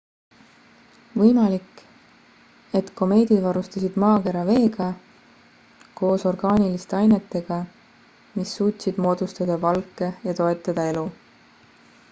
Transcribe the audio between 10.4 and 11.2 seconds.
toetada elu